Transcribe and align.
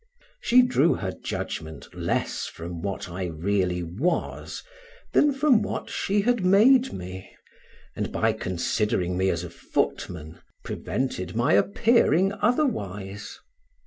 She 0.41 0.63
drew 0.63 0.95
her 0.95 1.11
judgment 1.11 1.93
less 1.93 2.47
from 2.47 2.81
what 2.81 3.07
I 3.07 3.25
really 3.25 3.83
was, 3.83 4.63
than 5.13 5.31
from 5.31 5.61
what 5.61 5.91
she 5.91 6.21
had 6.21 6.43
made 6.43 6.91
me, 6.91 7.29
and 7.95 8.11
by 8.11 8.33
considering 8.33 9.15
me 9.15 9.29
as 9.29 9.43
a 9.43 9.49
footman 9.51 10.41
prevented 10.63 11.35
my 11.35 11.53
appearing 11.53 12.33
otherwise. 12.41 13.37